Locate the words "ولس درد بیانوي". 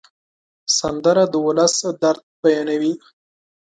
1.47-2.93